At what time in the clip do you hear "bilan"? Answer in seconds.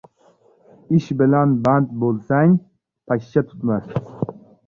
1.19-1.51